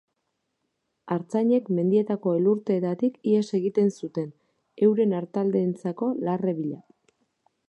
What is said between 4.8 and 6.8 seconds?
euren artaldeentzako larre